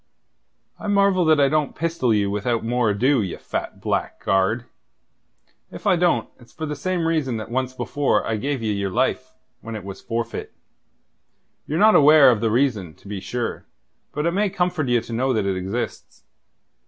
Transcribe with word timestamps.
"I 0.79 0.87
marvel 0.87 1.25
that 1.25 1.39
I 1.39 1.47
don't 1.47 1.75
pistol 1.75 2.11
you 2.11 2.31
without 2.31 2.65
more 2.65 2.89
ado, 2.89 3.21
ye 3.21 3.37
fat 3.37 3.79
blackguard. 3.79 4.65
If 5.69 5.85
I 5.85 5.95
don't, 5.95 6.27
it's 6.39 6.51
for 6.53 6.65
the 6.65 6.75
same 6.75 7.05
reason 7.07 7.37
that 7.37 7.51
once 7.51 7.75
before 7.75 8.25
I 8.25 8.37
gave 8.37 8.63
ye 8.63 8.71
your 8.73 8.89
life 8.89 9.35
when 9.61 9.75
it 9.75 9.83
was 9.83 10.01
forfeit. 10.01 10.55
Ye're 11.67 11.77
not 11.77 11.93
aware 11.93 12.31
of 12.31 12.41
the 12.41 12.49
reason, 12.49 12.95
to 12.95 13.07
be 13.07 13.19
sure; 13.19 13.67
but 14.11 14.25
it 14.25 14.31
may 14.31 14.49
comfort 14.49 14.89
ye 14.89 14.99
to 14.99 15.13
know 15.13 15.33
that 15.33 15.45
it 15.45 15.55
exists. 15.55 16.23